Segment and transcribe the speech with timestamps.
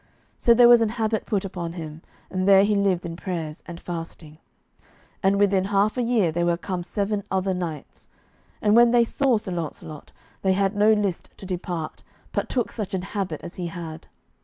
[0.39, 2.01] So there was an habit put upon him,
[2.31, 4.39] and there he lived in prayers and fasting.
[5.21, 8.07] And within half a year there were come seven other knights,
[8.63, 10.11] and when they saw Sir Launcelot,
[10.41, 12.01] they had no list to depart,
[12.31, 14.07] but took such an habit as he had.